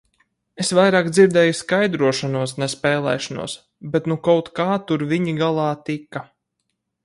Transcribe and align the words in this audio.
Es 0.63 0.69
vairāk 0.77 1.09
dzirdēju 1.17 1.57
skaidrošanos, 1.59 2.55
ne 2.63 2.69
spēlēšanos, 2.75 3.57
bet 3.95 4.11
nu 4.13 4.19
kaut 4.31 4.53
kā 4.61 4.69
tur 4.89 5.07
viņi 5.15 5.39
galā 5.45 5.71
tika. 5.91 6.27